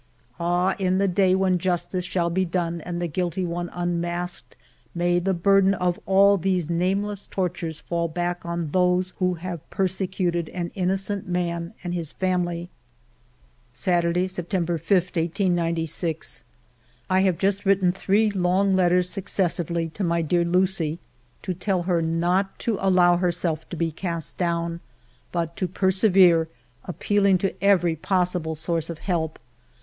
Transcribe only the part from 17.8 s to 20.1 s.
three long letters succes sively to